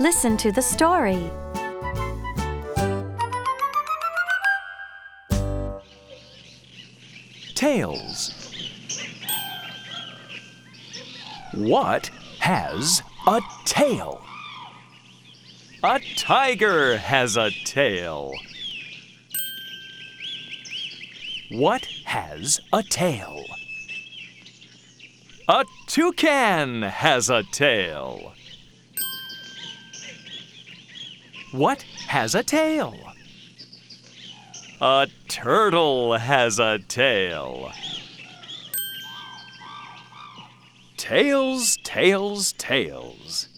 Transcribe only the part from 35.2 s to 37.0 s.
turtle has a